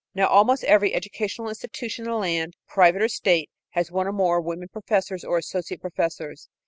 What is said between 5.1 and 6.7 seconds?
or associate professors.